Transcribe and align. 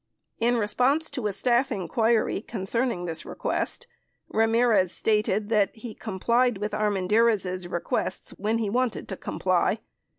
32 0.39 0.47
In 0.55 0.59
response 0.59 1.11
to 1.11 1.27
a 1.27 1.31
staff 1.31 1.71
inquiry 1.71 2.41
concerning 2.41 3.05
this 3.05 3.23
request, 3.23 3.85
Ramirez 4.29 4.91
stated 4.91 5.49
that 5.49 5.75
he 5.75 5.93
complied 5.93 6.57
with 6.57 6.71
Armendariz' 6.71 7.69
requests 7.71 8.31
when 8.31 8.57
he 8.57 8.67
wanted 8.67 9.07
to 9.09 9.15
com 9.15 9.37
ply. 9.37 9.77